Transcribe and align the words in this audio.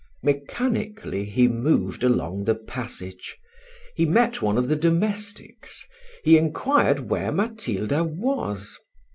Mechanically 0.23 1.25
he 1.25 1.47
moved 1.47 2.01
along 2.03 2.45
the 2.45 2.55
passage. 2.55 3.37
He 3.95 4.07
met 4.07 4.41
one 4.41 4.57
of 4.57 4.67
the 4.67 4.75
domestics 4.75 5.85
he 6.23 6.39
inquired 6.39 7.07
where 7.11 7.31
Matilda 7.31 8.03
was. 8.03 8.79